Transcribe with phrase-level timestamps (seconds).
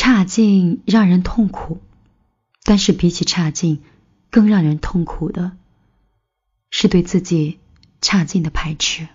[0.00, 1.80] 差劲让人痛苦，
[2.62, 3.82] 但是比起差劲，
[4.30, 5.56] 更让人痛苦的
[6.70, 7.58] 是对自己
[8.00, 9.08] 差劲的排斥。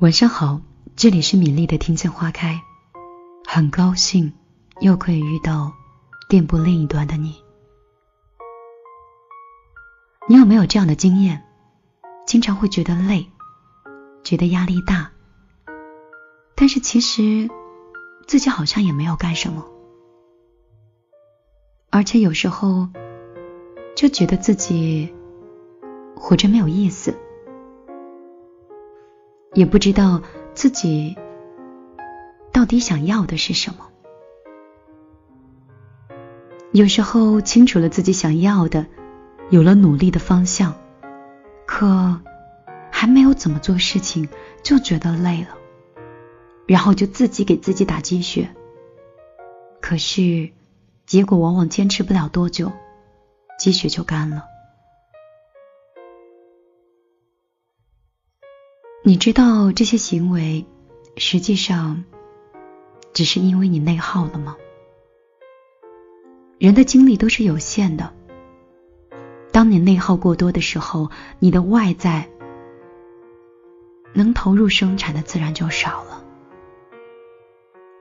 [0.00, 0.60] 晚上好，
[0.96, 2.60] 这里是米粒的听见花开，
[3.46, 4.34] 很高兴
[4.82, 5.72] 又可以遇到
[6.28, 7.42] 电波另一端的你。
[10.28, 11.42] 你有没有这样的经验？
[12.26, 13.30] 经常会觉得累。
[14.22, 15.10] 觉得压力大，
[16.54, 17.50] 但是其实
[18.26, 19.64] 自己好像也没有干什么，
[21.90, 22.88] 而且有时候
[23.96, 25.12] 就觉得自己
[26.14, 27.16] 活着没有意思，
[29.54, 30.22] 也不知道
[30.54, 31.16] 自己
[32.52, 33.88] 到底想要的是什么。
[36.72, 38.86] 有时候清楚了自己想要的，
[39.48, 40.74] 有了努力的方向，
[41.66, 42.20] 可。
[43.00, 44.28] 还没有怎么做事情
[44.62, 45.56] 就觉得累了，
[46.66, 48.54] 然后就自己给自己打鸡血。
[49.80, 50.50] 可是
[51.06, 52.70] 结果往往坚持不了多久，
[53.58, 54.44] 鸡血就干了。
[59.02, 60.66] 你知道这些行为
[61.16, 62.04] 实际上
[63.14, 64.58] 只是因为你内耗了吗？
[66.58, 68.12] 人的精力都是有限的，
[69.52, 72.28] 当你内耗过多的时候，你的外在。
[74.12, 76.24] 能投入生产的自然就少了。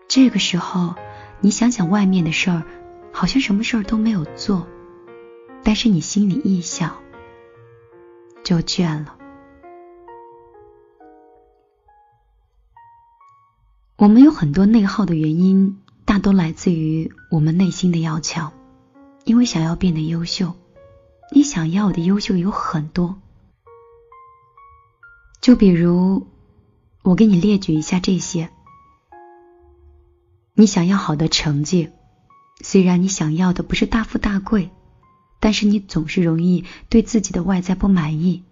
[0.08, 0.96] 这个时候，
[1.40, 2.64] 你想想外面的事儿，
[3.12, 4.68] 好像什么事儿都没有做，
[5.64, 6.98] 但是你心里一想，
[8.44, 9.16] 就倦了。
[13.98, 18.54] 我们有很多内耗的原因，大多来自于我们内心的要强，
[19.26, 20.56] 因为想要变得优秀，
[21.34, 23.20] 你想要的优秀有很多。
[25.42, 26.28] 就比如，
[27.02, 28.50] 我给你列举一下这些：
[30.54, 31.90] 你想要好的成绩，
[32.62, 34.70] 虽然你想要的不是大富大贵，
[35.40, 38.44] 但是你总是容易对自己的外在不满意。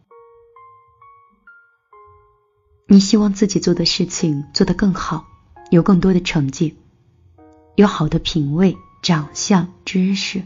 [2.88, 5.28] 你希望自己做的事情做得更好，
[5.70, 6.78] 有更多的成绩，
[7.76, 10.42] 有好的品味、长相、知识。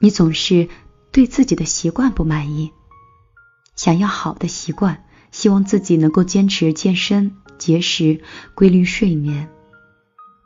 [0.00, 0.68] 你总是
[1.10, 2.72] 对自己的习惯不满意。
[3.82, 8.20] 想要好的习惯，希望自己能够坚持健身、节食、
[8.54, 9.48] 规律睡眠，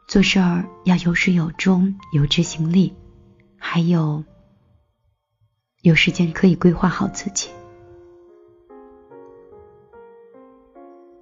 [0.09, 2.95] 做事儿要有始有终、有执行力，
[3.59, 4.25] 还有
[5.83, 7.51] 有时间可以规划好自己。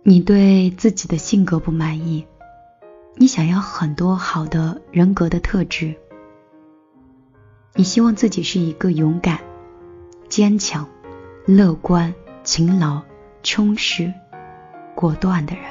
[0.05, 2.25] 你对自己的性格不满意，
[3.17, 5.97] 你想要很多好的人格的特质，
[7.75, 9.41] 你希望自己是一个勇敢、
[10.29, 10.89] 坚强。
[11.47, 13.03] 乐观、勤劳、
[13.43, 14.11] 充实、
[14.95, 15.65] 果断的人。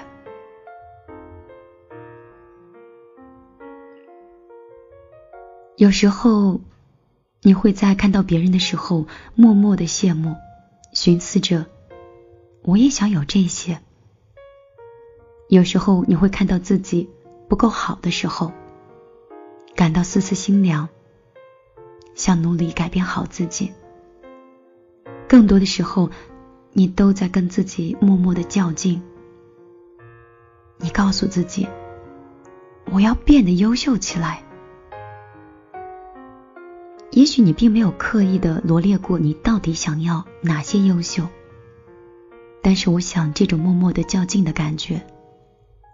[5.76, 6.62] 有时候，
[7.42, 10.36] 你会在看到别人的时候，默默的羡慕，
[10.94, 11.66] 寻思着
[12.62, 13.80] 我也想有这些。
[15.50, 17.10] 有时候，你会看到自己
[17.50, 18.52] 不够好的时候，
[19.76, 20.88] 感到丝丝心凉，
[22.14, 23.74] 想努力改变好自己。
[25.34, 26.12] 更多的时候，
[26.74, 29.02] 你都在跟自己默默的较劲。
[30.78, 31.68] 你告诉自己，
[32.92, 34.44] 我要变得优秀起来。
[37.10, 41.28] 也许你并没有刻意的罗列过你到底想要哪些优秀，
[42.62, 45.02] 但是我想这种默默的较劲的感觉，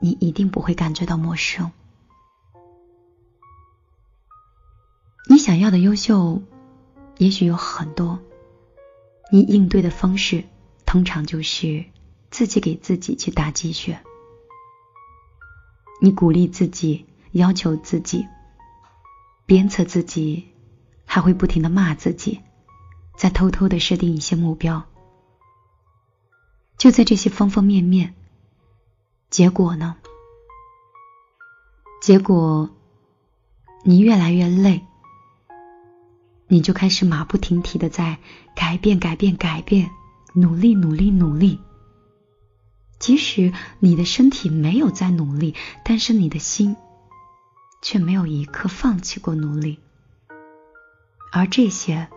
[0.02, 1.72] 你一定不会感觉到陌生。
[5.30, 6.42] 你想要的优秀，
[7.20, 8.20] 也许有很多。
[9.32, 10.44] 你应对的方式，
[10.86, 11.86] 通常就是
[12.32, 14.02] 自己给自己去打鸡血。
[16.02, 18.26] 你鼓励自己，要求自己，
[19.46, 20.48] 鞭策自己，
[21.06, 22.40] 还会不停的骂自己，
[23.18, 24.86] 再偷偷的设定一些目标。
[26.78, 28.16] 就在这些方方面面，
[29.30, 29.98] 结果呢？
[32.02, 32.70] 结果，
[33.84, 34.86] 你越来越累。
[36.52, 38.18] 你就开始马不停蹄的在
[38.56, 39.92] 改变、改变、改变，
[40.34, 41.60] 努力、努力、努力。
[42.98, 45.54] 即使你的身体没有在努力，
[45.86, 46.76] 但是你的心
[47.84, 49.80] 却没有一刻放弃过努力。
[51.32, 52.08] 而这些，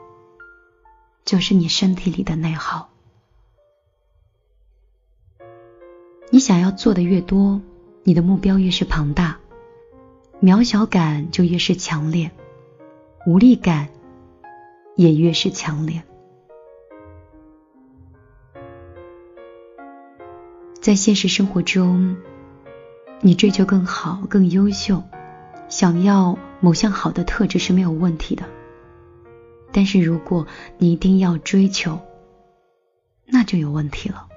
[1.26, 2.88] 就是你身体里的内耗。
[6.30, 7.60] 你想要做的越多，
[8.02, 9.38] 你的目标越是庞大，
[10.40, 12.30] 渺小感就越是强烈，
[13.26, 13.90] 无力感。
[14.96, 16.02] 也越是强烈。
[20.80, 22.16] 在现实生活中，
[23.20, 25.02] 你追求更好、更优秀，
[25.68, 28.44] 想要某项好的特质是没有问题的。
[29.72, 30.46] 但是如果
[30.78, 32.00] 你一定要追求，
[33.26, 34.28] 那就有问题了。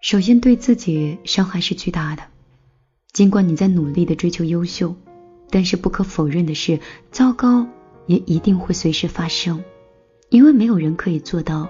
[0.00, 2.22] 首先，对自己伤害是巨大的。
[3.12, 4.96] 尽管你在努力的追求优秀，
[5.50, 7.66] 但是不可否认的是，糟糕
[8.06, 9.64] 也一定会随时发生，
[10.28, 11.68] 因为没有人可以做到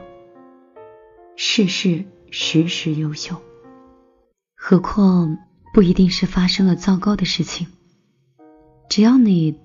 [1.36, 3.36] 事事时时优秀。
[4.54, 5.38] 何况
[5.72, 7.68] 不一定是发生了糟糕的事情，
[8.88, 9.58] 只要你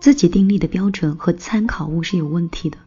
[0.00, 2.78] 自己定立的标准和参考物是有问题的，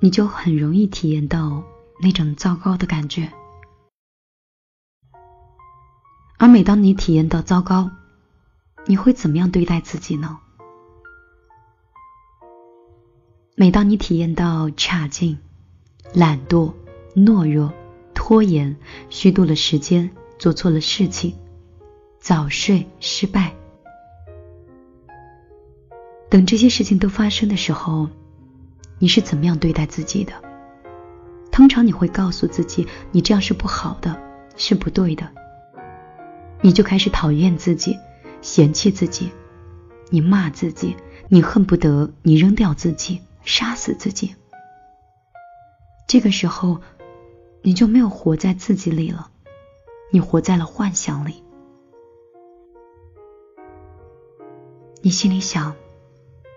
[0.00, 1.62] 你就很容易体验到
[2.02, 3.30] 那种糟糕的感觉。
[6.38, 7.90] 而每当你体验到糟糕，
[8.86, 10.38] 你会怎么样对待自己呢？
[13.54, 15.38] 每当你体验到差劲、
[16.14, 16.72] 懒惰、
[17.14, 17.72] 懦弱、
[18.14, 18.76] 拖延、
[19.10, 21.36] 虚度了时间、做错了事情、
[22.18, 23.54] 早睡、失败
[26.30, 28.08] 等这些事情都发生的时候，
[28.98, 30.32] 你是怎么样对待自己的？
[31.52, 34.16] 通常你会告诉自己，你这样是不好的，
[34.56, 35.28] 是不对的。
[36.62, 37.98] 你就开始讨厌自己，
[38.42, 39.30] 嫌弃自己，
[40.10, 40.96] 你骂自己，
[41.28, 44.34] 你恨不得你扔掉自己，杀死自己。
[46.06, 46.80] 这个时候，
[47.62, 49.30] 你就没有活在自己里了，
[50.10, 51.42] 你活在了幻想里。
[55.02, 55.74] 你心里想，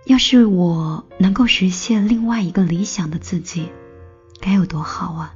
[0.05, 3.69] 要是我能够实现另外一个理想的自己，
[4.41, 5.35] 该有多好啊！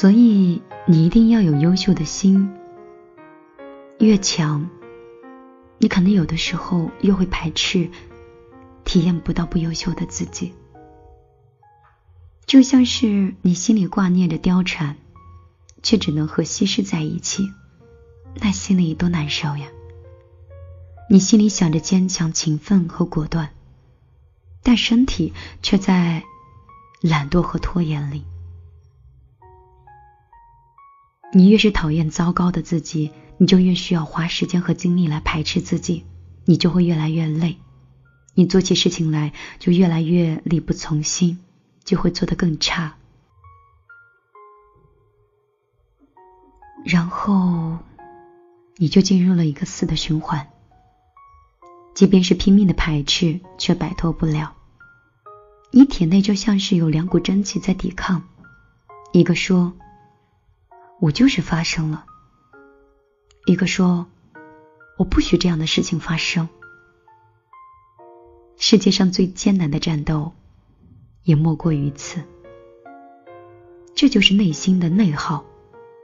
[0.00, 2.50] 所以，你一定要有优秀的心。
[3.98, 4.66] 越强，
[5.76, 7.90] 你可能有的时候越会排斥，
[8.82, 10.54] 体验不到不优秀的自己。
[12.46, 14.96] 就像是你心里挂念着貂蝉，
[15.82, 17.50] 却只能和西施在一起，
[18.36, 19.66] 那心里多难受呀！
[21.10, 23.50] 你心里想着坚强、勤奋和果断，
[24.62, 26.24] 但身体却在
[27.02, 28.24] 懒惰和拖延里。
[31.32, 36.04] 你越是讨厌糟糕的自己，你就越需要花时间和精力来排斥自己，
[36.44, 37.56] 你就会越来越累，
[38.34, 41.38] 你做起事情来就越来越力不从心，
[41.84, 42.96] 就会做得更差，
[46.84, 47.78] 然后
[48.76, 50.48] 你就进入了一个死的循环。
[51.94, 54.54] 即便是拼命的排斥，却摆脱不了，
[55.70, 58.24] 你体内就像是有两股真气在抵抗，
[59.12, 59.72] 一个说。
[61.00, 62.04] 我就是发生了。
[63.46, 64.06] 一个说
[64.98, 66.48] ：“我不许这样的事情发生。”
[68.58, 70.32] 世界上最艰难的战斗，
[71.24, 72.20] 也莫过于此。
[73.94, 75.44] 这就是内心的内耗，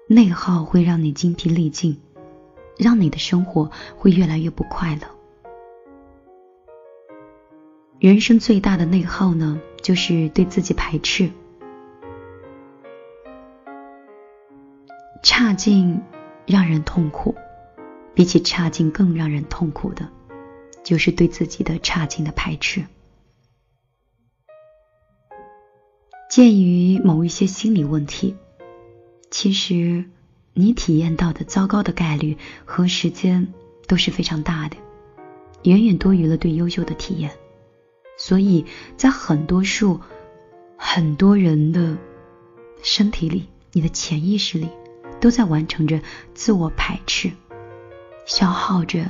[0.08, 2.00] 内耗会让你精疲力尽，
[2.78, 5.02] 让你的生活会越来越不快乐。
[7.98, 11.31] 人生最大的内耗呢，就是对自己排斥。
[15.22, 16.02] 差劲
[16.46, 17.34] 让人痛苦，
[18.14, 20.08] 比起差劲更让人痛苦的，
[20.84, 22.84] 就是对自己的差劲的排斥。
[26.31, 28.36] 鉴于某一些心理问题，
[29.31, 30.05] 其实
[30.55, 33.52] 你体验到的糟糕的概率和时间
[33.86, 34.76] 都是非常大的，
[35.62, 37.31] 远远多于了对优秀的体验。
[38.19, 38.64] 所以
[38.96, 40.00] 在很多数
[40.76, 41.96] 很多人的
[42.82, 44.69] 身体里，你的潜意识里。
[45.26, 46.00] 都在完成着
[46.34, 47.32] 自我排斥，
[48.26, 49.04] 消耗着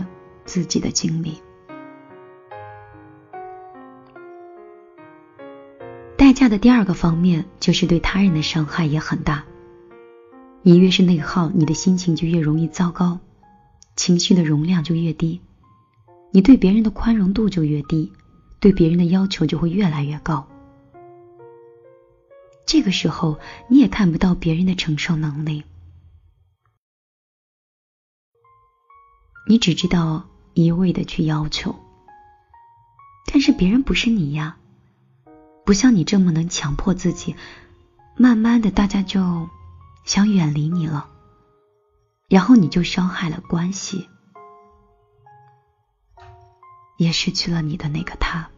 [0.46, 1.42] 自己的精力。
[6.16, 9.44] 代价的第二个方面就是对他人的伤害也很大。
[10.62, 13.18] 你越是内耗，你的心情就越容易糟糕，
[13.94, 15.42] 情绪的容量就越低，
[16.30, 18.10] 你对别人的宽容度就越低，
[18.58, 20.48] 对别人的要求就会越来越高。
[22.64, 25.62] 这个时候，你也看不到别人的承受能力。
[29.48, 30.24] 你只知道
[30.54, 31.76] 一味的去要求，
[33.26, 34.56] 但是别人不是你呀，
[35.64, 37.36] 不像你这么能强迫自己，
[38.16, 39.48] 慢慢的大家就
[40.04, 41.08] 想远离你了，
[42.28, 44.08] 然后你就伤害了关系，
[46.96, 48.50] 也失去了你的那个他。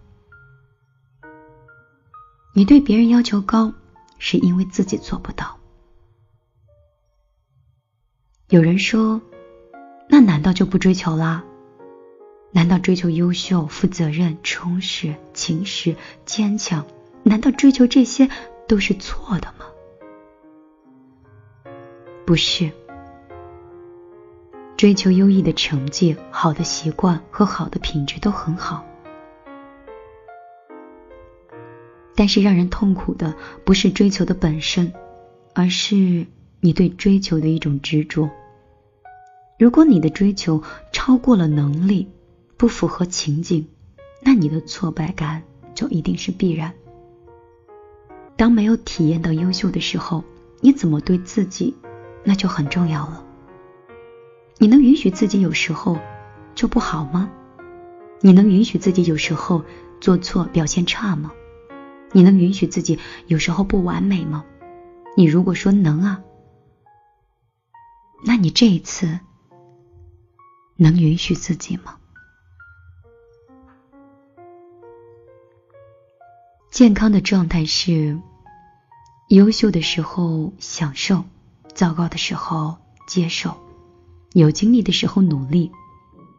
[2.54, 3.74] 你对别人要求高，
[4.18, 5.58] 是因为自己做不到。
[8.48, 9.20] 有人说。
[10.18, 11.44] 那难道就不追求啦？
[12.50, 15.94] 难道追求优秀、负责任、充实、勤实、
[16.26, 16.84] 坚强，
[17.22, 18.28] 难道追求这些
[18.66, 19.66] 都是错的吗？
[22.26, 22.68] 不是。
[24.76, 28.84] 追求优异的成绩、好的习惯和好的品质都很好，
[32.16, 34.92] 但是让人痛苦的不是追求的本身，
[35.54, 36.26] 而是
[36.58, 38.28] 你对追求的一种执着。
[39.58, 40.62] 如果你的追求
[40.92, 42.08] 超过了能力，
[42.56, 43.66] 不符合情景，
[44.22, 45.42] 那你的挫败感
[45.74, 46.72] 就一定是必然。
[48.36, 50.22] 当没有体验到优秀的时候，
[50.60, 51.74] 你怎么对自己，
[52.22, 53.24] 那就很重要了。
[54.58, 55.98] 你能允许自己有时候
[56.54, 57.28] 就不好吗？
[58.20, 59.64] 你能允许自己有时候
[60.00, 61.32] 做错、表现差吗？
[62.12, 64.44] 你能允许自己有时候不完美吗？
[65.16, 66.20] 你如果说能啊，
[68.24, 69.18] 那你这一次
[70.80, 71.96] 能允许自己吗？
[76.70, 78.16] 健康的状态是：
[79.28, 81.24] 优秀的时候享受，
[81.74, 82.76] 糟糕的时候
[83.08, 83.56] 接受。
[84.32, 85.72] 有精力的时候努力，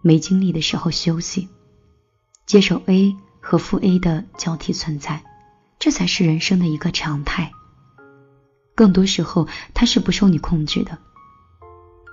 [0.01, 1.49] 没精力的时候休息，
[2.45, 5.21] 接受 A 和负 A 的交替存在，
[5.79, 7.51] 这才是人生的一个常态。
[8.73, 10.97] 更多时候，它是不受你控制的，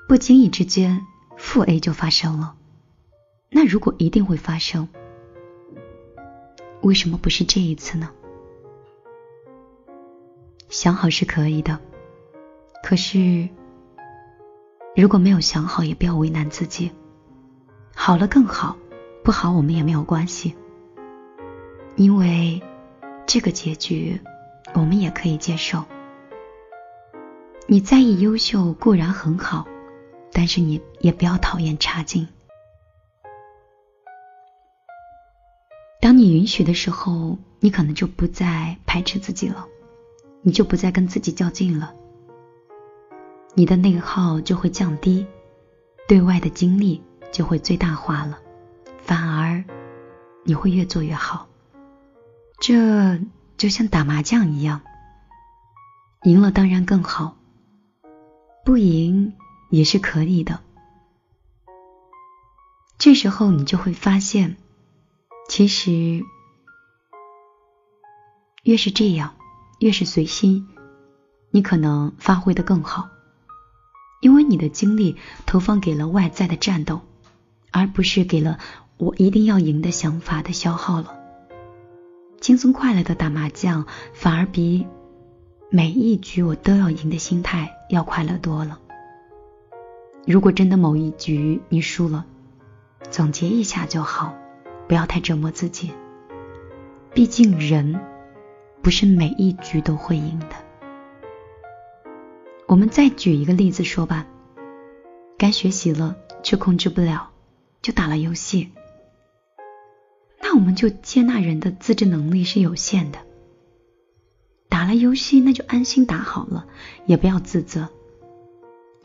[0.09, 1.07] 不经意之间，
[1.37, 2.55] 负 A 就发生了。
[3.51, 4.89] 那如果一定会发生，
[6.83, 8.11] 为什么不是这一次呢？
[10.69, 11.79] 想好是可以的，
[12.83, 13.49] 可是。
[14.97, 16.91] 如果没有想好，也不要为难自己。
[17.95, 18.79] 好了更好，
[19.23, 20.55] 不好我们也没有关系，
[21.97, 22.63] 因为
[23.27, 24.19] 这个结局
[24.73, 25.85] 我们也可以接受。
[27.67, 29.67] 你在意优秀固然很好，
[30.39, 32.29] 但是你也不要讨厌差劲。
[35.99, 39.67] 当你允许的时候，你可能就不再排斥自己了，
[40.43, 41.95] 你就不再跟自己较劲了。
[43.55, 45.27] 你的内耗就会降低，
[46.07, 47.03] 对外的精力
[47.33, 48.39] 就会最大化了，
[48.99, 49.65] 反而
[50.45, 51.49] 你会越做越好。
[52.61, 53.19] 这
[53.57, 54.83] 就像打麻将一样，
[56.25, 57.39] 赢了当然更好，
[58.67, 59.33] 不赢
[59.71, 60.61] 也是可以的。
[62.99, 64.57] 这时候你就会发现，
[65.49, 66.23] 其实
[68.63, 69.35] 越是这样，
[69.79, 70.67] 越是随心，
[71.51, 73.11] 你可能发挥的更好。
[74.23, 77.03] 因为你的精力投放给了外在的战斗，
[77.71, 78.59] 而不是给了
[78.97, 81.15] 我一定要赢的想法的消耗了。
[82.41, 84.87] 轻松快乐的打麻将，反而比
[85.71, 88.81] 每一局我都要赢的心态要快乐多了。
[90.27, 92.27] 如果真的某一局你输了，
[93.11, 94.35] 总结一下就好，
[94.89, 95.93] 不要太折磨自己。
[97.15, 97.99] 毕竟人
[98.83, 100.49] 不是每一局都会赢的。
[102.67, 104.27] 我们再举一个例子说吧，
[105.39, 107.31] 该学习了却控制不了，
[107.81, 108.73] 就打了游戏。
[110.43, 113.21] 那我们就接纳人的自制能力是有限的。
[114.69, 116.67] 打了游戏那就安心打好了，
[117.07, 117.89] 也不要自责，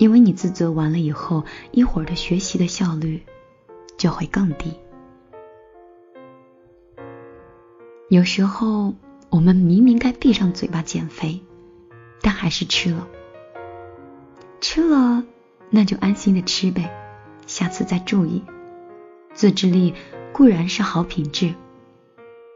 [0.02, 3.22] 因为你自责完了以后，一会儿的学习的效率
[4.00, 4.74] 就会更低。
[8.10, 8.96] 有时候
[9.30, 11.40] 我们明明该闭上嘴巴减肥，
[12.20, 13.08] 但还是吃了。
[14.60, 15.24] 吃了，
[15.70, 16.90] 那就安心的吃呗，
[17.46, 18.42] 下次再注意。
[19.36, 19.94] 自制力
[20.34, 21.54] 固然是好品质，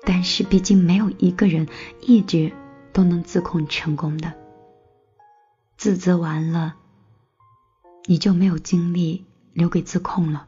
[0.02, 1.68] 但是毕竟没有一个人
[2.02, 2.52] 一直
[2.92, 4.34] 都能自控成功的。
[5.78, 6.76] 自责完了，
[8.06, 10.48] 你就没有精力留给自控了，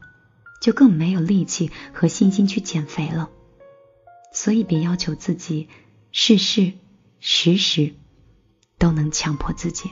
[0.60, 3.30] 就更没有力气和信心去减肥了。
[4.32, 5.68] 所以别要求自己
[6.12, 6.74] 事事
[7.18, 7.94] 时时
[8.78, 9.90] 都能强迫自己。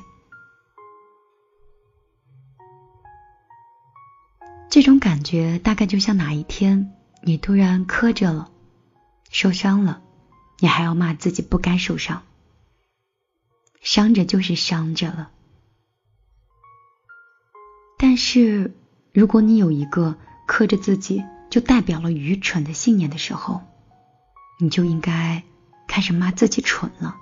[4.69, 6.93] 这种感觉大概就像哪一天
[7.23, 8.51] 你突然磕着了，
[9.31, 10.03] 受伤了，
[10.59, 12.23] 你还要骂自己不该受伤，
[13.81, 15.31] 伤着就是伤着了。
[17.99, 18.75] 但是
[19.13, 23.63] 如果你有一个磕着自己就代表了愚蠢的信念的时候，
[24.61, 25.43] 你就应该
[25.89, 27.17] 开始骂自己蠢了。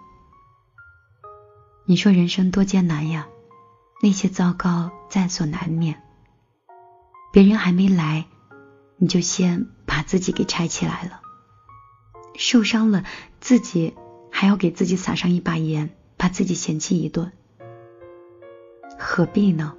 [1.87, 3.27] 你说人生多艰难呀，
[4.03, 6.03] 那些糟糕在所难免。
[7.33, 8.27] 别人还没来，
[8.97, 11.21] 你就先把自己给拆起来了。
[12.37, 13.05] 受伤了，
[13.39, 13.95] 自己
[14.31, 17.33] 还要给自己撒上一把盐，把自己嫌弃一顿，
[18.99, 19.75] 何必呢？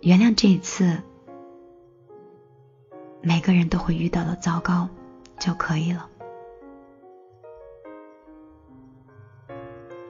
[0.00, 1.02] 原谅这一次，
[3.20, 4.88] 每个人都会遇到的糟糕
[5.40, 6.08] 就可以了。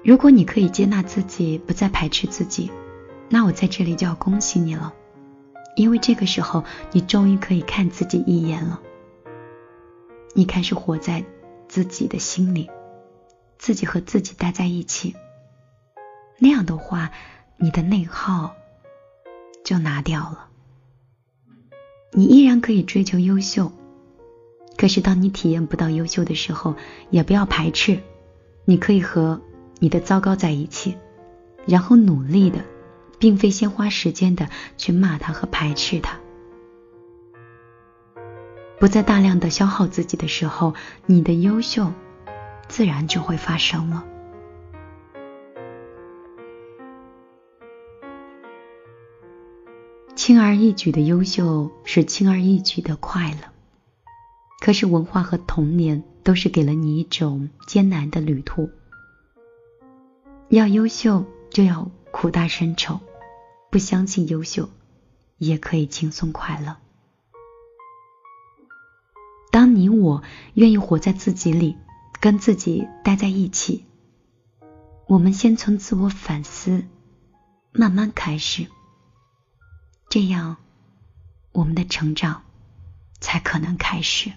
[0.04, 2.70] 如果你可以接纳自己，不再排斥自己，
[3.30, 4.92] 那我在这里就要恭喜你了，
[5.74, 8.80] 因为这个时候你终于可以看自己一眼了。
[10.34, 11.24] 你开始活在
[11.66, 12.70] 自己的心里，
[13.56, 15.16] 自己和自己待在一起。
[16.38, 17.10] 那样的话，
[17.56, 18.54] 你的内耗
[19.68, 20.46] 就拿掉了。
[22.12, 23.70] 你依然可以追求优秀，
[24.78, 26.74] 可是当你体验不到优秀的时候，
[27.10, 28.00] 也不要排斥。
[28.64, 29.42] 你可以和
[29.78, 30.96] 你的糟糕在一起，
[31.66, 32.64] 然后努力的，
[33.18, 34.48] 并非先花时间的
[34.78, 36.18] 去骂他和排斥他。
[38.78, 40.72] 不再大量的消耗自己的时候，
[41.04, 41.92] 你的优秀
[42.68, 44.02] 自然就会发生了。
[50.28, 53.50] 轻而易举的优秀是轻而易举的快乐，
[54.60, 58.68] 可是文化和童年都是给了你一种艰难的旅途。
[60.50, 63.00] 要优秀就要苦大深仇，
[63.70, 64.68] 不相信优秀
[65.38, 66.76] 也可以轻松快乐。
[69.50, 71.78] 当你我愿意活在自己里，
[72.20, 73.86] 跟自己待在一起，
[75.06, 76.84] 我们先从自我反思
[77.72, 78.66] 慢慢开始。
[80.08, 80.56] 这样，
[81.52, 82.42] 我们的成长
[83.20, 84.32] 才可能开始。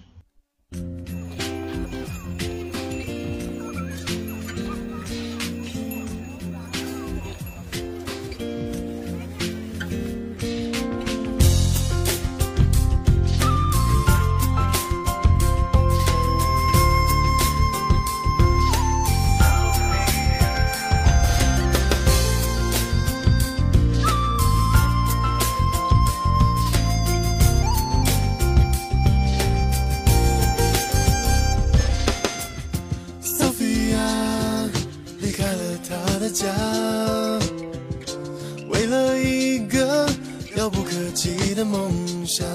[41.14, 41.92] 己的梦
[42.26, 42.46] 想，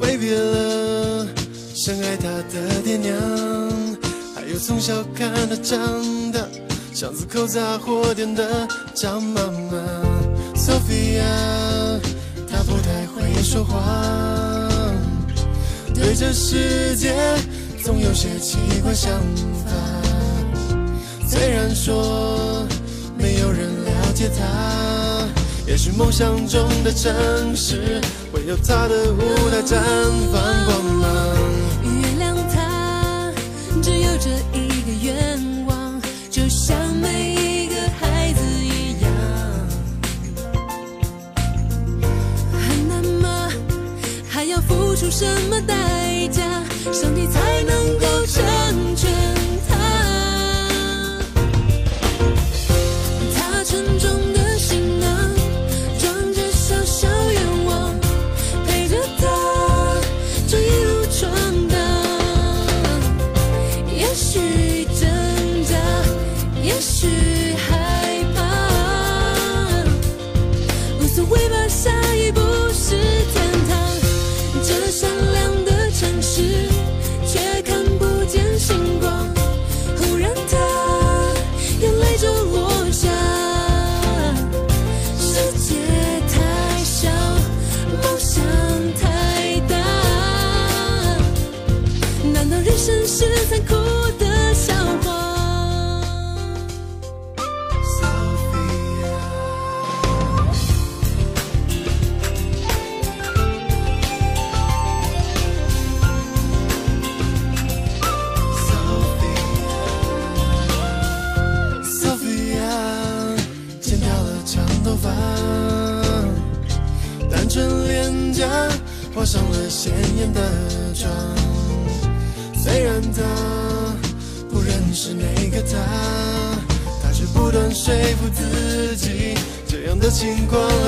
[0.00, 1.26] 挥别了
[1.74, 3.16] 深爱他的爹娘，
[4.34, 5.78] 还有从小看她长
[6.32, 6.40] 大，
[6.92, 9.78] 巷子口杂货店的张妈妈
[10.54, 11.22] ，Sophia，
[12.50, 13.80] 她不太会说话，
[15.94, 17.14] 对这世界
[17.82, 19.10] 总有些奇怪想
[19.64, 19.70] 法。
[21.26, 22.66] 虽然说
[23.16, 25.17] 没有人了解她，
[25.68, 28.00] 也许梦想中的城市
[28.32, 29.76] 会有他的舞台绽
[30.32, 31.06] 放光芒。
[31.84, 33.30] 原谅他，
[33.82, 36.00] 只有这一个愿望，
[36.30, 39.12] 就像每一个孩子一样，
[42.50, 43.50] 很难吗？
[44.26, 46.42] 还要付出什么代价，
[46.90, 47.77] 上帝才能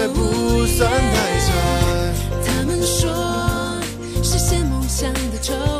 [0.01, 1.53] 会不算太差。
[2.47, 3.79] 他们说，
[4.23, 5.80] 实现梦想的筹。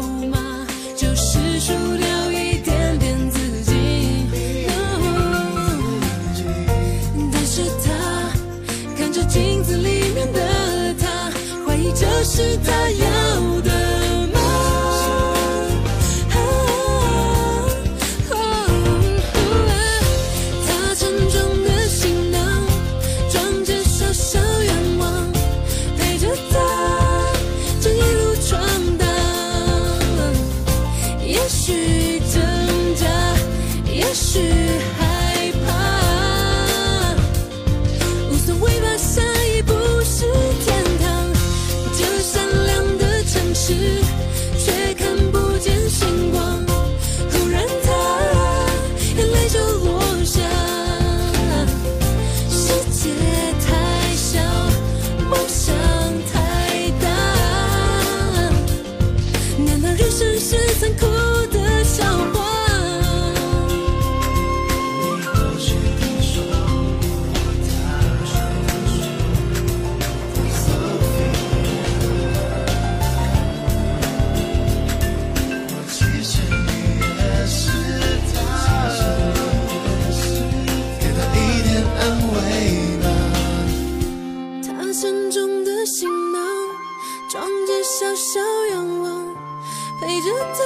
[90.01, 90.59] 陪着他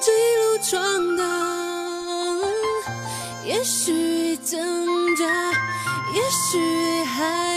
[0.00, 1.24] 这一路闯荡。
[3.44, 5.24] 也许挣扎，
[6.14, 7.55] 也许还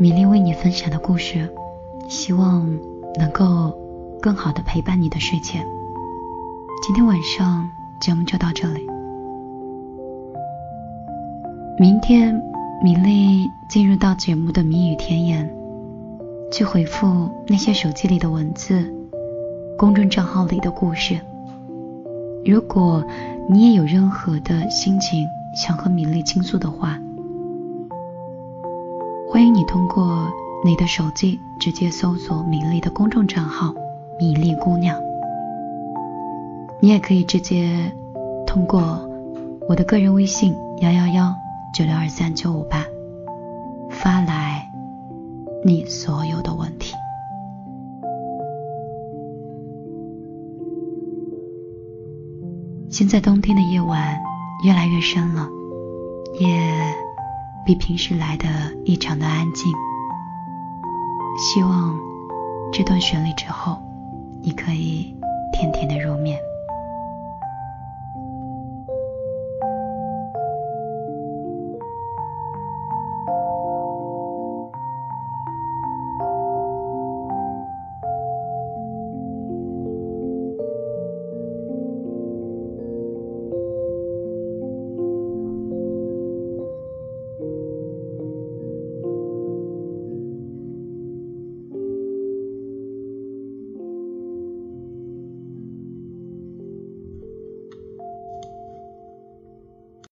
[0.00, 1.46] 米粒为你分享的故事，
[2.08, 2.66] 希望
[3.18, 3.70] 能够
[4.18, 5.62] 更好的陪伴你的睡前。
[6.82, 8.80] 今天晚上节目就到这里，
[11.78, 12.34] 明天
[12.82, 15.54] 米粒进入到节目的谜语天眼，
[16.50, 18.90] 去回复那些手机里的文字，
[19.76, 21.20] 公众账号里的故事。
[22.42, 23.04] 如果
[23.50, 26.98] 你也有任何的心情想和米粒倾诉的话，
[29.40, 30.30] 欢迎你通过
[30.62, 33.72] 你的手机直接搜索米粒的公众账号
[34.20, 34.94] “米粒姑娘”，
[36.78, 37.90] 你也可以直接
[38.46, 39.08] 通过
[39.66, 41.34] 我的个人微信幺幺幺
[41.72, 42.84] 九六二三九五八
[43.88, 44.70] 发来
[45.64, 46.94] 你所有的问题。
[52.90, 54.20] 现在冬天的夜晚
[54.66, 55.48] 越来越深了，
[57.70, 58.48] 比平时来的
[58.84, 59.72] 异常的安静。
[61.38, 61.96] 希望
[62.72, 63.80] 这段旋律之后，
[64.42, 65.14] 你可以
[65.52, 66.36] 甜甜的入眠。